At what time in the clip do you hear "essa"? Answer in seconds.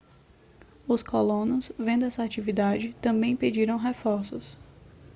2.05-2.23